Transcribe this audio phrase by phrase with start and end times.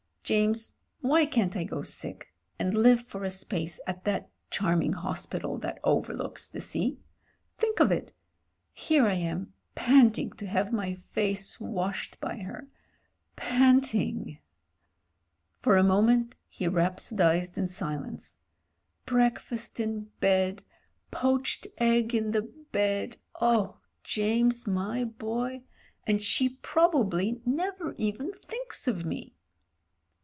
[0.23, 5.25] James, why can't I go sick— ^and live for a space at that charming hos
[5.25, 7.01] pital that overlooks the sea?
[7.57, 8.13] Think of it:
[8.71, 12.69] here am I, panting to have my face washed by her,
[13.35, 14.37] panting"
[15.59, 18.37] For a moment he rhapsodised in silence.
[19.05, 23.79] "Breakfast 228 MEN, WOMEN AND GUNS in bed, poached egg in the bed: oh!
[24.05, 25.63] James, my boy,
[26.07, 29.33] and she probably never even thinks of me."